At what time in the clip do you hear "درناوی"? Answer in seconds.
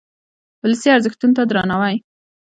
1.49-1.95